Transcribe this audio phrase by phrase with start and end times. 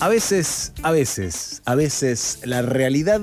[0.00, 3.20] A veces, a veces, a veces la realidad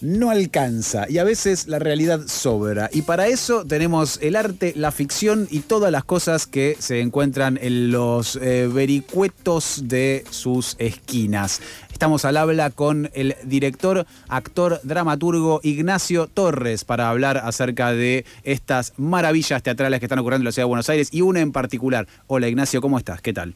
[0.00, 2.88] no alcanza y a veces la realidad sobra.
[2.92, 7.58] Y para eso tenemos el arte, la ficción y todas las cosas que se encuentran
[7.60, 11.60] en los eh, vericuetos de sus esquinas.
[12.00, 18.94] Estamos al habla con el director, actor, dramaturgo Ignacio Torres para hablar acerca de estas
[18.96, 22.06] maravillas teatrales que están ocurriendo en la ciudad de Buenos Aires y una en particular.
[22.26, 23.20] Hola Ignacio, ¿cómo estás?
[23.20, 23.52] ¿Qué tal?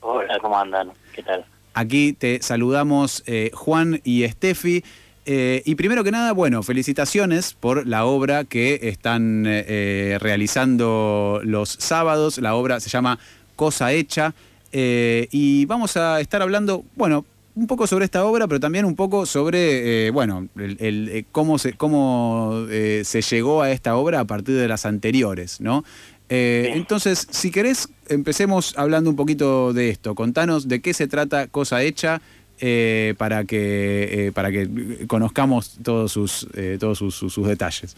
[0.00, 0.90] Hola, ¿cómo andan?
[1.14, 1.44] ¿Qué tal?
[1.72, 4.82] Aquí te saludamos eh, Juan y Estefi.
[5.24, 11.68] Eh, y primero que nada, bueno, felicitaciones por la obra que están eh, realizando los
[11.68, 12.38] sábados.
[12.38, 13.20] La obra se llama
[13.54, 14.34] Cosa Hecha.
[14.72, 17.24] y vamos a estar hablando, bueno,
[17.58, 22.66] un poco sobre esta obra, pero también un poco sobre, bueno, el, cómo, se, cómo
[22.68, 25.84] se llegó a esta obra a partir de las anteriores, ¿no?
[26.28, 30.14] Eh, entonces, si querés, empecemos hablando un poquito de esto.
[30.14, 32.20] Contanos de qué se trata Cosa Hecha
[32.60, 36.46] eh, para, que, eh, para que conozcamos todos sus,
[36.78, 37.96] todos sus, detalles.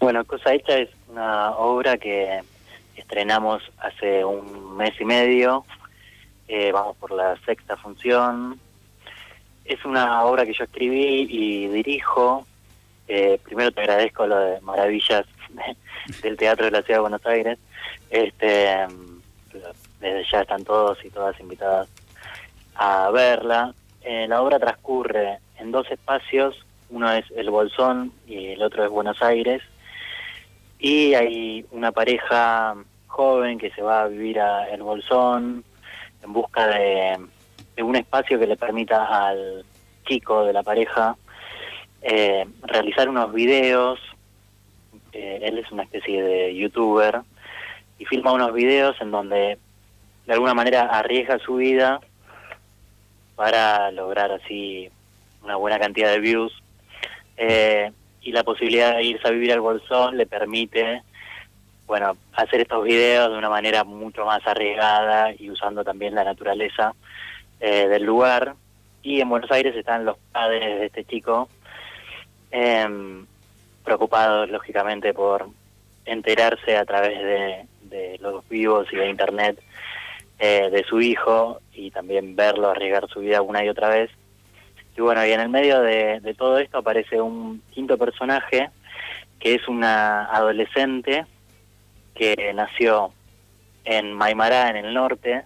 [0.00, 2.40] Bueno, Cosa Hecha es una obra que
[2.96, 5.64] estrenamos hace un mes y medio.
[6.72, 8.58] Vamos por la sexta función.
[9.64, 12.46] Es una obra que yo escribí y dirijo.
[13.44, 15.26] primero te agradezco lo de Maravillas
[16.22, 17.58] del Teatro de la Ciudad de Buenos Aires.
[18.10, 18.86] Este,
[20.00, 21.88] desde ya están todos y todas invitadas
[22.74, 23.74] a verla.
[24.02, 28.90] Eh, la obra transcurre en dos espacios, uno es el Bolsón y el otro es
[28.90, 29.62] Buenos Aires,
[30.78, 35.64] y hay una pareja joven que se va a vivir a el Bolsón
[36.26, 37.18] en busca de,
[37.82, 39.64] un espacio que le permita al
[40.06, 41.16] chico de la pareja
[42.02, 44.00] eh, realizar unos videos.
[45.12, 47.22] Eh, él es una especie de youtuber
[47.98, 49.58] y filma unos videos en donde
[50.26, 52.00] de alguna manera arriesga su vida
[53.36, 54.90] para lograr así
[55.42, 56.52] una buena cantidad de views.
[57.36, 61.02] Eh, y la posibilidad de irse a vivir al bolsón le permite
[61.86, 66.94] bueno hacer estos videos de una manera mucho más arriesgada y usando también la naturaleza
[67.60, 68.54] eh, del lugar
[69.02, 71.48] y en Buenos Aires están los padres de este chico
[72.50, 73.24] eh,
[73.86, 75.48] preocupados, lógicamente, por
[76.04, 77.66] enterarse a través de,
[78.20, 79.58] los vivos y de Internet
[80.38, 84.10] eh, de su hijo y también verlo arriesgar su vida una y otra vez.
[84.96, 88.70] Y bueno, y en el medio de, todo esto aparece un quinto personaje
[89.38, 91.24] que es una adolescente
[92.16, 93.12] que nació
[93.84, 95.44] en Maimará, en el norte,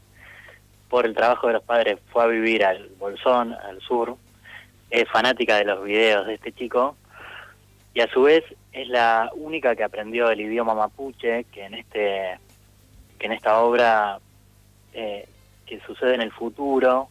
[0.89, 4.17] por el trabajo de los padres fue a vivir al Bolsón, al sur,
[4.91, 6.97] es fanática de los videos de este chico.
[7.95, 12.39] Y a su vez es la única que aprendió el idioma mapuche que en este
[13.19, 14.19] que en esta obra
[14.93, 15.29] eh,
[15.67, 17.09] que sucede en el futuro.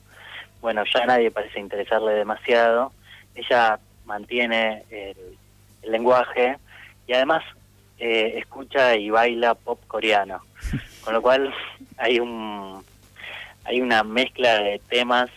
[0.62, 2.92] Bueno ya nadie parece interesarle demasiado.
[3.36, 5.16] Ella mantiene el,
[5.84, 6.58] lenguaje
[7.08, 7.44] y además
[8.00, 10.42] eh, escucha y baila pop coreano.
[11.04, 11.54] Con lo cual
[11.98, 12.84] hay un
[13.66, 15.30] hay una mezcla de temas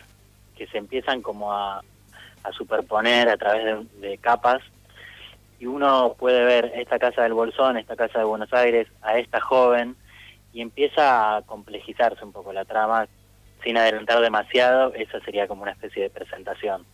[0.57, 1.83] que se empiezan como a,
[2.45, 4.63] a superponer a través de capas.
[5.59, 9.41] Y uno puede ver esta casa del Bolsón, esta casa de Buenos Aires, a esta
[9.41, 9.97] joven,
[10.53, 13.07] y empieza a complejizarse un poco la trama,
[13.63, 16.85] sin adelantar demasiado, esa sería como una especie de presentación.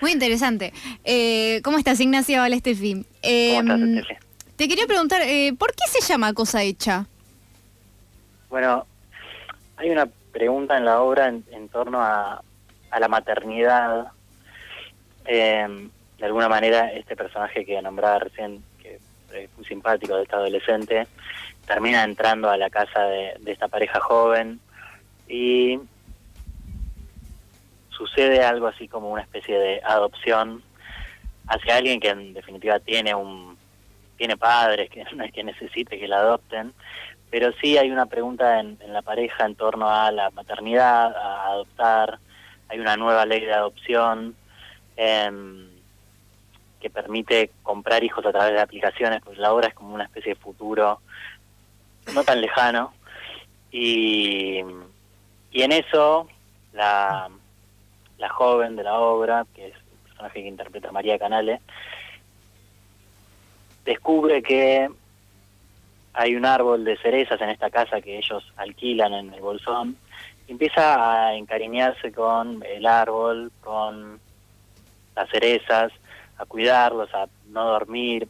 [0.00, 0.72] Muy interesante.
[1.04, 2.42] Eh, ¿Cómo estás, Ignacio?
[2.42, 3.04] Hola, Estefi.
[3.22, 3.60] Eh,
[4.56, 7.06] Te quería preguntar, eh, ¿por qué se llama Cosa Hecha?
[8.48, 8.86] Bueno,
[9.76, 12.42] hay una pregunta en la obra en, torno a,
[12.90, 14.12] a la maternidad.
[15.26, 18.98] Eh, de alguna manera este personaje que nombraba recién, que
[19.34, 21.06] es muy simpático de este adolescente,
[21.66, 24.60] termina entrando a la casa de, esta pareja joven
[25.28, 25.78] y
[27.96, 30.62] sucede algo así como una especie de adopción
[31.48, 33.56] hacia alguien que en definitiva tiene un
[34.16, 36.72] tiene padres que no es que necesite que la adopten
[37.30, 42.18] pero sí hay una pregunta en, la pareja en torno a la maternidad a adoptar
[42.68, 44.34] hay una nueva ley de adopción
[44.96, 45.30] eh,
[46.80, 50.34] que permite comprar hijos a través de aplicaciones, pues la obra es como una especie
[50.34, 51.00] de futuro
[52.14, 52.92] no tan lejano.
[53.70, 54.60] Y,
[55.50, 56.28] y en eso,
[56.72, 57.28] la,
[58.18, 61.60] la joven de la obra, que es el personaje que interpreta María Canale,
[63.84, 64.88] descubre que
[66.12, 69.96] hay un árbol de cerezas en esta casa que ellos alquilan en el Bolsón,
[70.48, 74.18] y empieza a encariñarse con el árbol, con
[75.14, 75.92] las cerezas,
[76.38, 78.28] a cuidarlos, a no dormir,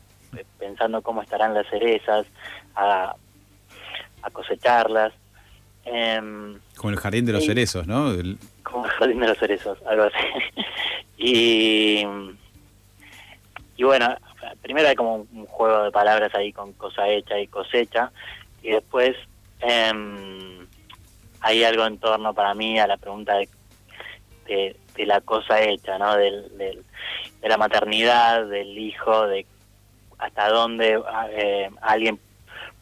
[0.58, 2.26] pensando cómo estarán las cerezas,
[2.74, 3.14] a,
[4.32, 5.12] cosecharlas.
[5.84, 8.12] Em, como el jardín de los cerezos, ¿no?
[8.76, 10.62] Como el jardín los cerezos, algo así.
[11.16, 12.06] y,
[13.78, 14.14] y bueno,
[14.60, 18.12] primero hay como un juego de palabras ahí con cosa hecha y cosecha,
[18.62, 19.16] y después
[19.60, 20.66] em,
[21.40, 26.14] hay algo en torno para mí a la pregunta de, de, la cosa hecha, ¿no?
[26.14, 26.84] Del, del,
[27.40, 29.46] de la maternidad, del hijo, de
[30.18, 31.00] hasta dónde
[31.30, 32.20] eh, alguien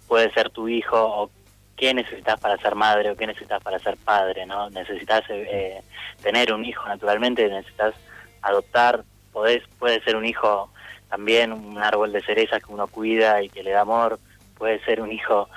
[0.09, 1.31] puede ser tu hijo o
[1.77, 4.71] qué necesitas para ser madre o qué necesitas para ser padre, ¿no?
[4.71, 5.81] Necesitas eh,
[6.23, 7.95] tener un hijo naturalmente, necesitas
[8.43, 10.71] adoptar, podés, puede ser un hijo
[11.09, 14.19] también, un árbol de cerezas que uno cuida y que le da amor,
[14.57, 15.49] puede ser un hijo,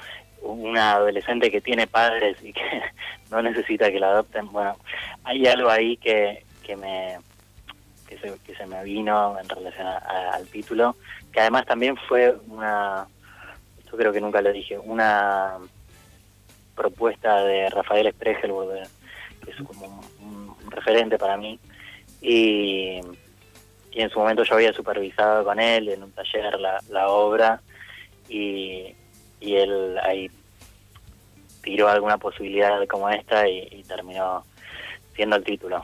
[0.42, 2.82] una adolescente que tiene padres y que
[3.32, 4.52] no necesita que la adopten.
[4.52, 4.76] Bueno,
[5.24, 7.18] hay algo ahí que, que me
[8.08, 10.96] que se, que se me vino en relación al título,
[11.32, 13.06] que además también fue una,
[13.92, 15.58] yo creo que nunca lo dije, una
[16.78, 18.88] propuesta de Rafael Spregelburg,
[19.44, 21.60] que es como un, referente para mí,
[22.22, 23.00] y,
[23.94, 27.62] en su momento yo había supervisado con él en un taller la, la obra,
[28.30, 28.94] y,
[29.40, 30.30] y él ahí
[31.64, 34.44] tiró alguna posibilidad como esta y terminó
[35.16, 35.84] siendo el título.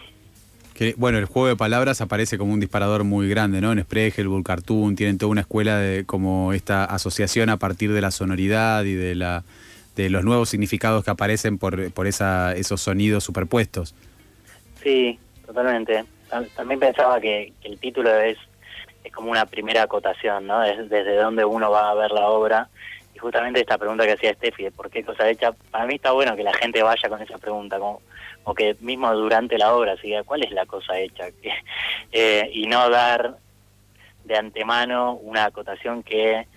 [0.98, 3.72] Bueno, el juego de palabras aparece como un disparador muy grande, ¿no?
[3.72, 8.12] En Spregelburg, Cartoon, tienen toda una escuela de como esta asociación a partir de la
[8.12, 9.44] sonoridad y de la
[9.96, 13.96] de los nuevos significados que aparecen por, por esa, esos sonidos superpuestos.
[14.82, 16.06] Sí, totalmente.
[16.56, 18.38] También pensaba que, el título es,
[19.04, 20.64] es como una primera acotación, ¿no?
[20.64, 22.70] Es desde dónde uno va a ver la obra.
[23.14, 25.52] Y justamente esta pregunta que hacía Steffi, ¿por qué cosa hecha?
[25.52, 28.02] Para mí está bueno que la gente vaya con esa pregunta, como
[28.46, 31.28] o que mismo durante la obra siga cuál es la cosa hecha
[32.12, 33.38] eh, y no dar
[34.26, 36.48] de antemano una acotación que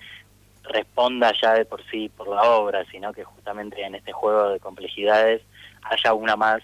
[0.69, 4.61] responda ya de por sí por la obra, sino que justamente en este juego de
[4.61, 5.43] complejidades
[5.83, 6.63] haya una más,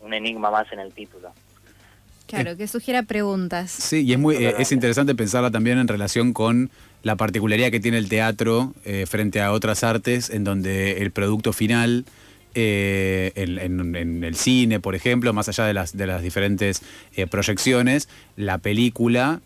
[0.00, 1.32] un enigma más en el título.
[2.26, 3.70] Claro, que sugiera preguntas.
[3.70, 6.70] Sí, y es muy eh, es interesante pensarla también en relación con
[7.02, 11.52] la particularidad que tiene el teatro eh, frente a otras artes, en donde el producto
[11.52, 12.04] final
[12.54, 16.82] eh, en, el cine, por ejemplo, más allá de las, de las diferentes
[17.14, 19.40] eh, proyecciones, la película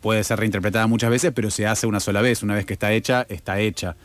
[0.00, 2.42] puede ser reinterpretada muchas veces, pero se hace una sola vez.
[2.42, 3.96] Una vez que está hecha, está hecha.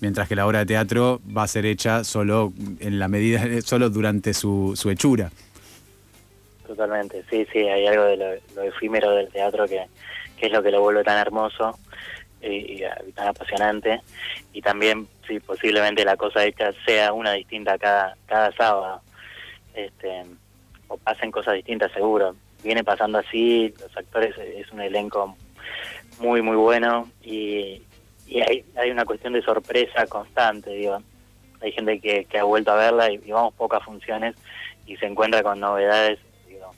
[0.00, 3.90] Mientras que la obra de teatro va a ser hecha solo en la medida, solo
[3.90, 5.30] durante su, su hechura.
[6.66, 9.84] Totalmente, sí, sí, hay algo de lo, efímero del teatro que,
[10.38, 11.78] que es lo que lo vuelve tan hermoso
[12.40, 12.82] y,
[13.14, 14.00] tan apasionante.
[14.52, 19.02] Y también, sí, posiblemente la cosa hecha sea una distinta cada, cada sábado.
[19.74, 20.24] Este,
[20.88, 22.34] o pasen cosas distintas, seguro.
[22.62, 25.36] Viene pasando así, los actores es un elenco
[26.20, 27.82] muy, muy bueno y,
[28.26, 31.02] y hay, hay una cuestión de sorpresa constante, digo.
[31.60, 34.34] Hay gente que, que ha vuelto a verla y, y vamos pocas funciones
[34.86, 36.18] y se encuentra con novedades,
[36.48, 36.74] digo,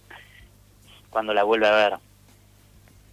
[1.10, 1.94] cuando la vuelve a ver.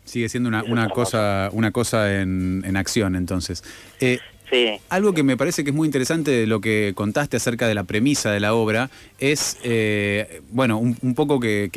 [0.04, 3.64] Sigue siendo una, una cosa, una cosa en, en acción, entonces.
[4.00, 4.20] Eh,
[4.90, 7.84] Algo que me parece que es muy interesante de lo que contaste acerca de la
[7.84, 8.90] premisa de la obra
[9.20, 11.70] es, eh, bueno, un, poco que,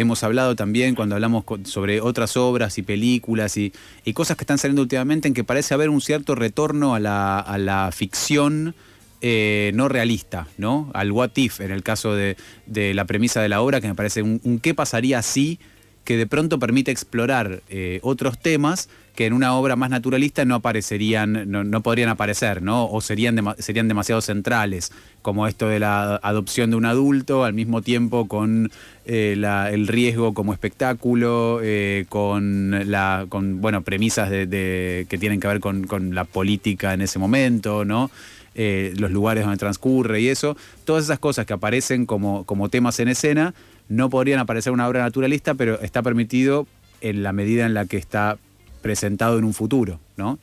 [0.00, 3.72] hemos hablado también cuando hablamos sobre otras obras y películas y,
[4.14, 8.74] cosas que están saliendo últimamente en que parece haber un cierto retorno a la, ficción.
[9.22, 10.90] Eh, no realista, ¿no?
[10.94, 13.94] Al what if, en el caso de, de, la premisa de la obra, que me
[13.94, 15.58] parece un, un qué pasaría si
[16.04, 20.54] que de pronto permite explorar eh, otros temas que en una obra más naturalista no
[20.54, 22.86] aparecerían, no, podrían aparecer, ¿no?
[22.86, 27.82] O serían, serían demasiado centrales, como esto de la adopción de un adulto, al mismo
[27.82, 28.70] tiempo con
[29.04, 29.36] eh,
[29.72, 35.86] el riesgo como espectáculo, eh, con la, con bueno, premisas que tienen que ver con,
[35.86, 38.10] con, la política en ese momento, ¿no?
[38.54, 40.54] los lugares donde transcurre y eso,
[40.84, 43.54] todas esas cosas que aparecen como, como temas en escena
[43.90, 46.66] no podrían aparecer una obra naturalista, pero está permitido
[47.00, 48.38] en la medida en la que está
[48.82, 50.38] presentado en un futuro, ¿no?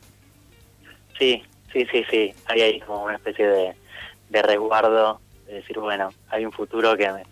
[1.18, 2.34] Sí, sí, sí, sí.
[2.46, 7.24] Hay ahí como una especie de, resguardo, de decir, bueno, hay un futuro que me,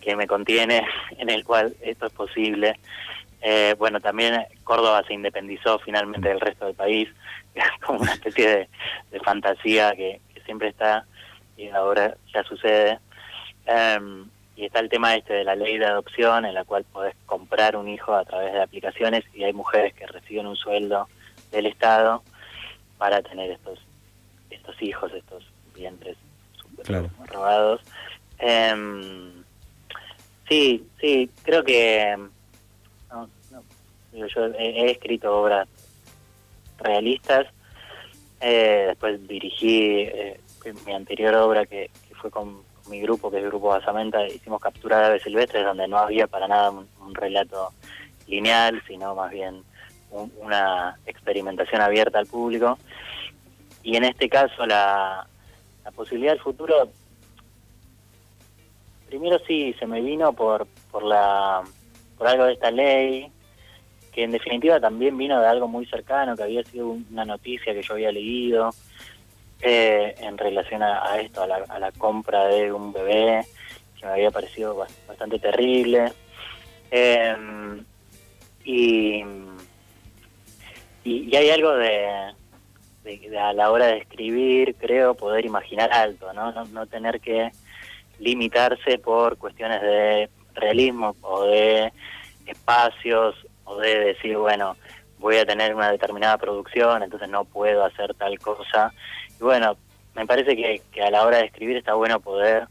[0.00, 0.84] que me contiene,
[1.18, 2.74] en el cual esto es posible.
[3.40, 7.08] Eh, bueno, también Córdoba se independizó finalmente del resto del país,
[7.86, 8.68] como una especie
[9.12, 11.06] de, fantasía que, siempre está
[11.56, 12.98] y ahora ya sucede.
[13.66, 14.28] Em,
[14.60, 17.76] y está el tema este de la ley de adopción en la cual podés comprar
[17.76, 21.08] un hijo a través de aplicaciones y hay mujeres que reciben un sueldo
[21.50, 22.22] del Estado
[22.98, 23.78] para tener estos
[24.50, 26.18] estos hijos, estos vientres
[26.60, 27.80] super robados.
[28.38, 29.42] Em,
[30.46, 32.18] sí, sí, creo que
[34.12, 35.68] yo he, escrito obras
[36.78, 37.46] realistas.
[38.42, 40.38] Eh, después dirigí eh,
[40.84, 41.90] mi anterior obra que,
[42.20, 45.88] fue con, mi grupo, que es el Grupo Basamenta, hicimos Captura de Aves Silvestres, donde
[45.88, 47.70] no había para nada un, relato
[48.26, 49.62] lineal, sino más bien
[50.10, 52.78] una experimentación abierta al público.
[53.82, 55.26] Y en este caso la,
[55.84, 56.88] la posibilidad del futuro,
[59.08, 61.62] primero sí se me vino por, por, la,
[62.18, 63.30] por algo de esta ley,
[64.12, 67.82] que en definitiva también vino de algo muy cercano, que había sido una noticia que
[67.82, 68.70] yo había leído
[69.62, 73.44] eh, en relación a, esto, a la, compra de un bebé,
[73.98, 74.74] que me había parecido
[75.06, 76.12] bastante terrible.
[76.90, 77.84] Em,
[78.64, 79.22] y,
[81.04, 82.34] y, hay algo de,
[83.38, 86.52] a la hora de escribir, creo, poder imaginar alto, ¿no?
[86.66, 87.50] No, tener que
[88.18, 91.92] limitarse por cuestiones de realismo o de
[92.46, 93.34] espacios
[93.78, 94.76] de decir, bueno,
[95.18, 98.92] voy a tener una determinada producción, entonces no puedo hacer tal cosa.
[99.40, 99.76] Y bueno,
[100.14, 102.68] me parece que, a la hora de escribir está bueno poder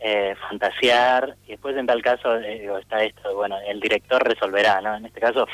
[0.00, 4.96] eh, fantasear y después en tal caso eh, está esto, bueno, el director resolverá, ¿no?
[4.96, 5.46] En este caso,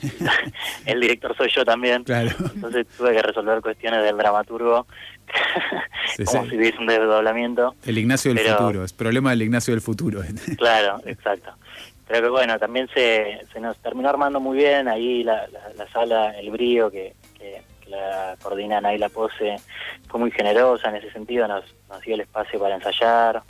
[0.86, 2.30] el director soy yo también, claro.
[2.54, 4.86] entonces tuve que resolver cuestiones del dramaturgo,
[6.24, 7.74] como si hubiese un desdoblamiento.
[7.84, 10.22] El Ignacio del futuro, es problema del Ignacio del futuro.
[10.56, 11.52] claro, exacto.
[12.08, 16.36] Pero que bueno, también se, se nos terminó armando muy bien ahí la, la, sala,
[16.38, 17.19] el brío que, que,
[17.90, 19.56] la coordinan ahí la pose,
[20.08, 23.42] fue muy generosa en ese sentido, nos, nos dio el espacio para ensayar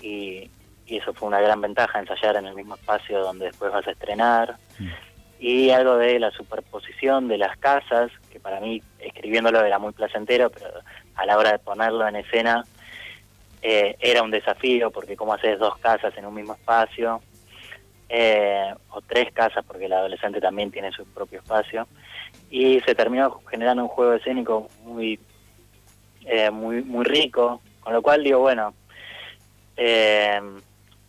[0.00, 0.50] y,
[0.86, 3.92] y eso fue una gran ventaja, ensayar en el mismo espacio donde después vas a
[3.92, 4.56] estrenar.
[4.78, 4.88] Mm.
[5.38, 10.50] Y algo de la superposición de las casas, que para mí escribiéndolo era muy placentero,
[10.50, 10.68] pero
[11.14, 12.62] a la hora de ponerlo en escena
[13.62, 17.22] eh, era un desafío, porque cómo haces dos casas en un mismo espacio
[18.08, 21.86] eh, o tres casas, porque el adolescente también tiene su propio espacio,
[22.50, 25.18] y se terminó generando un juego escénico muy,
[26.26, 28.74] eh, muy, muy rico, con lo cual digo, bueno,
[29.76, 30.40] eh,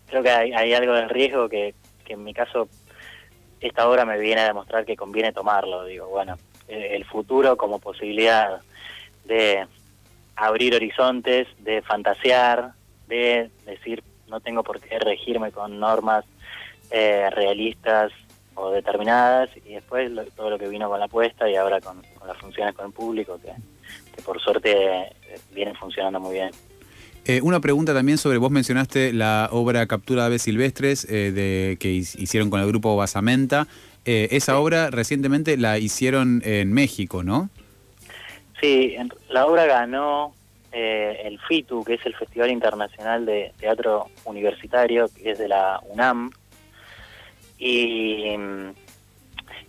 [0.08, 1.74] creo que hay, algo de riesgo que,
[2.06, 2.70] que en mi caso
[3.60, 8.62] esta obra me viene a demostrar que conviene tomarlo, digo, bueno, el futuro como posibilidad
[9.26, 9.66] de
[10.36, 12.72] abrir horizontes, de fantasear,
[13.08, 16.26] de decir, no tengo por qué regirme con normas
[16.90, 18.12] eh, realistas
[18.56, 22.38] o determinadas y después todo lo que vino con la apuesta y ahora con, las
[22.38, 25.14] funciones con el público que, por suerte eh,
[25.54, 26.52] vienen funcionando muy bien.
[27.26, 31.90] Eh, una pregunta también sobre, vos mencionaste la obra Captura de aves silvestres de, que
[31.92, 33.68] hicieron con el grupo Basamenta.
[34.06, 37.50] esa obra recientemente la hicieron en México, ¿no?
[38.60, 38.96] Sí,
[39.30, 40.34] la obra ganó
[40.72, 46.32] el FITU, que es el Festival Internacional de Teatro Universitario, que es de la UNAM,
[47.64, 48.26] y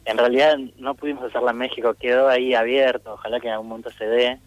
[0.04, 3.90] en realidad no pudimos hacerla en México, quedó ahí abierto, ojalá que en algún momento
[3.90, 4.38] se dé,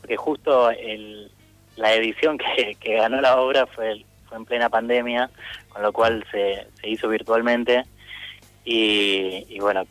[0.00, 1.30] porque justo el,
[1.76, 5.30] la edición que, ganó la obra fue, fue en plena pandemia,
[5.68, 7.84] con lo cual se, se hizo virtualmente
[8.64, 9.84] y, bueno,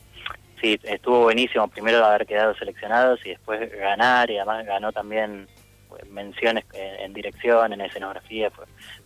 [0.59, 5.47] sí, estuvo buenísimo primero haber quedado seleccionados y después ganar y además ganó también
[5.87, 8.65] pues, menciones en, dirección, en escenografía, fue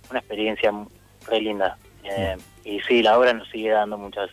[0.09, 0.71] una experiencia
[1.27, 1.77] re linda.
[2.09, 4.29] Eh, y sí, la obra nos sigue dando muchas,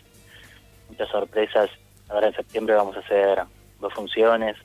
[0.89, 1.69] muchas sorpresas.
[2.09, 3.39] Ahora en septiembre vamos a hacer
[3.79, 4.55] dos funciones,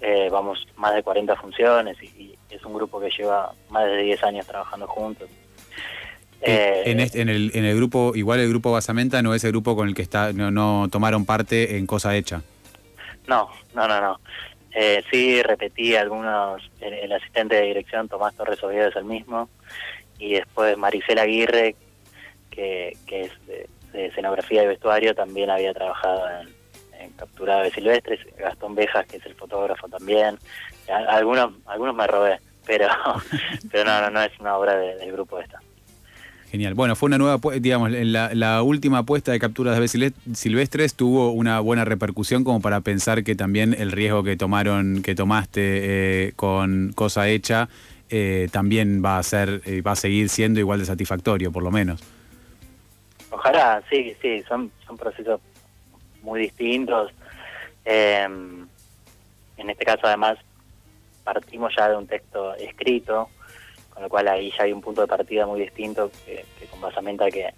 [0.00, 4.24] eh, vamos más de 40 funciones y, es un grupo que lleva más de 10
[4.24, 5.28] años trabajando juntos.
[6.42, 9.74] Eh, en, en, el, en el grupo, igual el grupo Basamenta no es el grupo
[9.74, 12.42] con el que está no, no tomaron parte en Cosa Hecha.
[13.26, 14.20] No, no, no, no.
[14.74, 19.48] Eh, sí, repetí algunos, el, asistente de dirección Tomás Torres Oviedo es el mismo,
[20.18, 21.76] y después Maricela Aguirre,
[22.54, 26.62] que, es de, escenografía y vestuario, también había trabajado en,
[27.16, 30.38] Captura de Silvestres, Gastón Bejas, que es el fotógrafo también.
[31.08, 32.86] Algunos, algunos me robé, pero,
[33.72, 35.58] pero no, no, no es una obra del grupo esta.
[36.52, 36.74] Genial.
[36.74, 41.86] Bueno, fue una nueva, digamos, la, última apuesta de capturas de silvestres tuvo una buena
[41.86, 45.60] repercusión como para pensar que también el riesgo que tomaron, que tomaste
[46.26, 47.70] eh, con cosa hecha,
[48.10, 51.70] eh, también va a ser, eh, va a seguir siendo igual de satisfactorio, por lo
[51.70, 52.02] menos.
[53.32, 55.40] Ojalá, sí, sí, son, son procesos
[56.20, 57.10] muy distintos.
[57.82, 58.68] Em,
[59.56, 60.38] en este caso, además,
[61.24, 63.30] partimos ya de un texto escrito,
[63.88, 67.30] con lo cual ahí ya hay un punto de partida muy distinto que, con basamenta
[67.30, 67.54] que,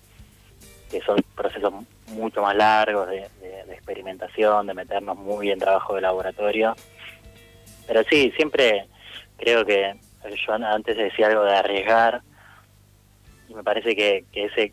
[0.90, 1.72] que son procesos
[2.06, 3.28] mucho más largos de,
[3.72, 6.76] experimentación, de meternos muy en trabajo de laboratorio.
[7.88, 8.86] Pero sí, siempre
[9.36, 9.96] creo que
[10.46, 12.22] yo antes decía algo de arriesgar
[13.48, 14.72] y me parece que, que ese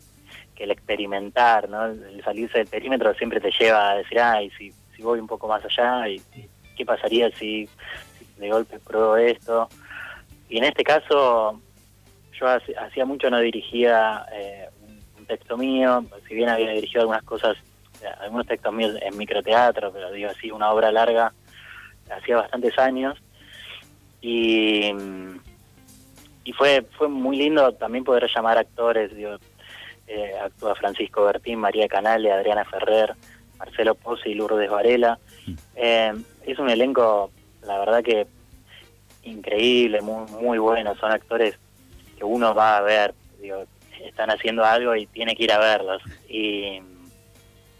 [0.62, 1.86] el experimentar, ¿no?
[1.86, 5.48] El salirse del perímetro siempre te lleva a decir, ay, si, si voy un poco
[5.48, 6.22] más allá y,
[6.76, 7.68] qué pasaría si,
[8.38, 9.68] de golpe pruebo esto.
[10.48, 11.60] Y en este caso,
[12.38, 17.56] yo hacía mucho no dirigía eh, un- texto mío, si bien había dirigido algunas cosas,
[18.20, 21.32] algunos textos míos en microteatro, pero digo así, una obra larga,
[22.10, 23.16] hacía bastantes años.
[24.20, 24.90] Y,
[26.44, 29.36] y fue fue muy lindo también poder llamar actores, digo,
[30.12, 33.14] eh, actúa Francisco Bertín, María Canale, Adriana Ferrer,
[33.58, 35.18] Marcelo Pozzi y Lourdes Varela.
[35.74, 36.12] Eh,
[36.46, 37.30] es un elenco,
[37.62, 38.26] la verdad que
[39.22, 41.58] increíble, muy, muy bueno, son actores
[42.16, 43.64] que uno va a ver, digo,
[44.04, 46.02] están haciendo algo y tiene que ir a verlos.
[46.28, 46.82] Y,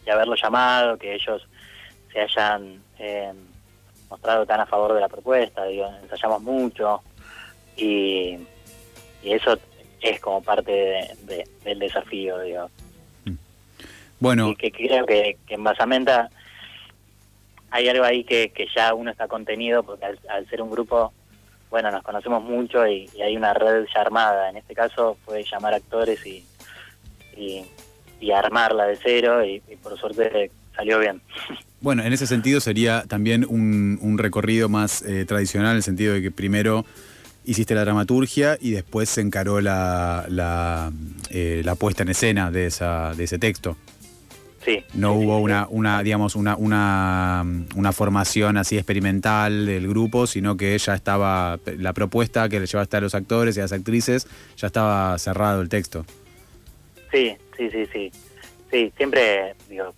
[0.07, 1.47] y haberlos llamado, que ellos
[2.12, 3.33] se hayan eh,
[4.09, 7.03] mostrado tan a favor de la propuesta, digo, ensayamos mucho
[7.77, 8.39] y,
[9.23, 9.59] y eso
[10.03, 12.71] es como parte de- de- del desafío, digo.
[14.21, 16.31] Bueno, Y que creo que, que en Basamenta
[17.71, 21.13] hay algo ahí que, que ya uno está contenido, porque al, al ser un grupo,
[21.71, 24.51] bueno, nos conocemos mucho y, y hay una red ya armada.
[24.51, 26.45] En este caso fue llamar actores y,
[27.37, 27.65] y,
[28.21, 31.21] y armarla de cero y, y por suerte salió bien.
[31.83, 36.15] Bueno, en ese sentido sería también un, un recorrido más eh, tradicional, en el sentido
[36.15, 36.85] de que primero
[37.45, 40.93] hiciste la dramaturgia y después se encaró la, la,
[41.31, 43.77] eh, la puesta en escena de, esa, de ese texto.
[44.65, 44.85] Sí.
[44.95, 45.45] No sí, hubo sí.
[45.45, 47.45] una, una, digamos, una, una,
[47.75, 52.97] una formación así experimental del grupo, sino que ya estaba, la propuesta que le llevaste
[52.97, 56.05] a los actores y a las actrices, ya estaba cerrado el texto.
[57.11, 58.13] Sí, sí, sí, sí.
[58.71, 59.93] Sí, siempre, digo,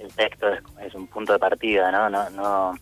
[0.00, 2.10] el texto es, es un punto de partida, ¿no?
[2.10, 2.74] No, no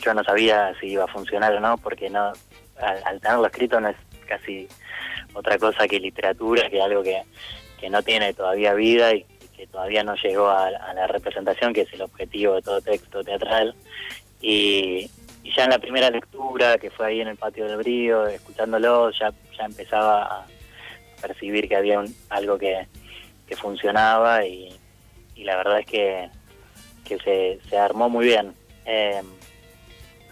[0.00, 2.32] Yo no sabía si iba a funcionar o no, porque no
[2.78, 4.68] al, tenerlo escrito no es casi
[5.34, 7.22] otra cosa que literatura, que algo que,
[7.78, 9.24] que no tiene todavía vida y,
[9.56, 13.74] que todavía no llegó a, la representación, que es el objetivo de todo texto teatral.
[14.40, 15.08] Y,
[15.44, 19.10] y ya en la primera lectura, que fue ahí en el patio del brío, escuchándolo,
[19.12, 20.46] ya, ya empezaba a
[21.20, 22.86] percibir que había un- algo que,
[23.46, 24.74] que funcionaba y,
[25.36, 26.28] y la verdad es que,
[27.04, 28.54] que se, se armó muy bien.
[28.84, 29.22] Eh,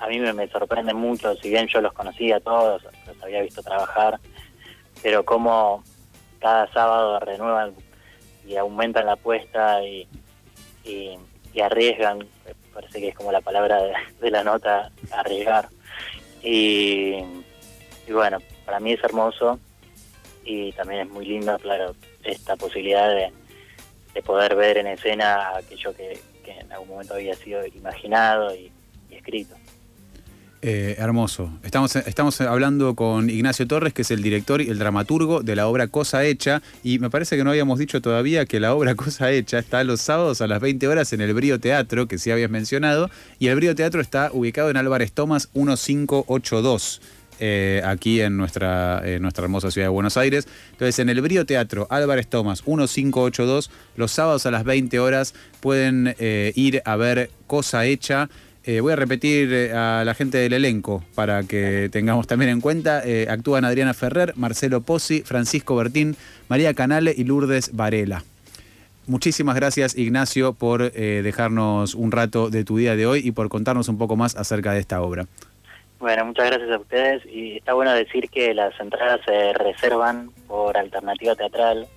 [0.00, 3.62] a mí me, me sorprende mucho, si bien yo los conocía todos, los había visto
[3.62, 4.18] trabajar,
[5.02, 5.84] pero cómo
[6.40, 7.74] cada sábado renuevan
[8.46, 10.08] y aumentan la apuesta y,
[11.62, 12.26] arriesgan,
[12.72, 13.82] parece que es como la palabra
[14.20, 15.68] de, la nota, arriesgar.
[16.42, 17.16] Y,
[18.08, 19.60] bueno, para mí es hermoso
[20.44, 23.30] y también es muy lindo, claro, esta posibilidad de,
[24.14, 28.72] de poder ver en escena aquello que, en algún momento había sido imaginado y
[29.10, 29.59] escrito.
[30.62, 31.50] Eh, hermoso.
[31.62, 35.66] Estamos, estamos hablando con Ignacio Torres, que es el director y el dramaturgo de la
[35.66, 39.30] obra Cosa Hecha, y me parece que no habíamos dicho todavía que la obra Cosa
[39.30, 42.50] Hecha está los sábados a las 20 horas en el Brío Teatro, que sí habías
[42.50, 47.00] mencionado, y el Brío Teatro está ubicado en Álvarez Tomás 1582.
[47.42, 50.46] eh, aquí en nuestra, nuestra hermosa ciudad de Buenos Aires.
[50.72, 56.14] Entonces, en el Brío Teatro Álvarez Tomás 1582, los sábados a las 20 horas pueden
[56.18, 58.28] eh, ir a ver Cosa Hecha.
[58.64, 62.60] Eh, voy a repetir eh, a la gente del elenco para que tengamos también en
[62.60, 63.02] cuenta.
[63.04, 66.14] Eh, actúan Adriana Ferrer, Marcelo Pozzi, Francisco Bertín,
[66.48, 68.22] María Canale y Lourdes Varela.
[69.06, 73.88] Muchísimas gracias Ignacio por dejarnos un rato de tu día de hoy y por contarnos
[73.88, 75.26] un poco más acerca de esta obra.
[75.98, 80.76] Bueno, muchas gracias a ustedes y está bueno decir que las entradas se reservan por
[80.76, 81.88] alternativa teatral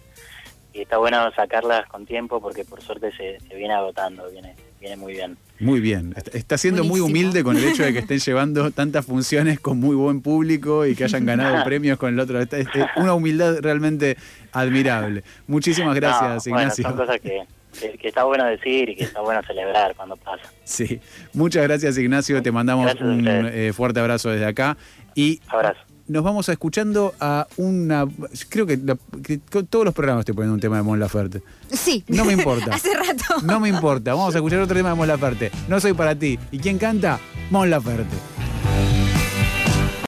[0.74, 4.98] y está bueno sacarlas con tiempo porque por suerte se, se viene agotando, viene, viene
[4.98, 5.38] muy bien.
[5.60, 9.06] Muy bien, Est- está siendo muy humilde con el hecho de que estén llevando tantas
[9.06, 12.42] funciones con muy buen público y que hayan ganado premios con el otro.
[12.42, 14.18] Esta- Es es una humildad realmente
[14.52, 15.24] admirable.
[15.48, 16.84] Muchísimas gracias, No, bueno, Ignacio.
[16.84, 17.42] son cosas que,
[17.80, 20.44] que, que está bueno decir y que está bueno celebrar cuando pasa.
[20.64, 21.00] Sí,
[21.34, 24.76] muchas gracias Ignacio, te mandamos un eh, fuerte abrazo desde acá
[25.16, 25.80] y Abrazo.
[26.08, 28.06] Nos vamos a escuchando a una...
[28.50, 31.42] Creo que, la- que todos los programas estoy poniendo un tema de Mon Laferte.
[31.72, 32.04] Sí.
[32.08, 32.66] No me importa.
[32.76, 33.42] Hace rato.
[33.44, 35.52] No me importa, vamos a escuchar otro tema de Mon Laferte.
[35.68, 36.38] No soy para ti.
[36.52, 37.20] ¿Y quién canta?
[37.50, 38.16] Mon Laferte.